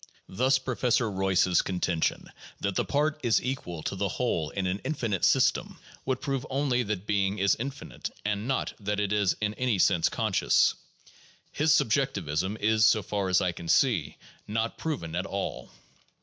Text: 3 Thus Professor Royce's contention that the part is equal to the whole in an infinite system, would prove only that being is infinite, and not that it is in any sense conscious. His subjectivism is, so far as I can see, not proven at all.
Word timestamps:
3 0.25 0.35
Thus 0.37 0.57
Professor 0.57 1.11
Royce's 1.11 1.61
contention 1.61 2.31
that 2.59 2.73
the 2.73 2.83
part 2.83 3.19
is 3.21 3.39
equal 3.39 3.83
to 3.83 3.95
the 3.95 4.07
whole 4.07 4.49
in 4.49 4.65
an 4.65 4.81
infinite 4.83 5.23
system, 5.23 5.77
would 6.05 6.21
prove 6.21 6.43
only 6.49 6.81
that 6.81 7.05
being 7.05 7.37
is 7.37 7.55
infinite, 7.59 8.09
and 8.25 8.47
not 8.47 8.73
that 8.79 8.99
it 8.99 9.13
is 9.13 9.37
in 9.41 9.53
any 9.59 9.77
sense 9.77 10.09
conscious. 10.09 10.73
His 11.51 11.71
subjectivism 11.71 12.57
is, 12.59 12.83
so 12.83 13.03
far 13.03 13.29
as 13.29 13.41
I 13.41 13.51
can 13.51 13.67
see, 13.67 14.17
not 14.47 14.75
proven 14.79 15.15
at 15.15 15.27
all. 15.27 15.69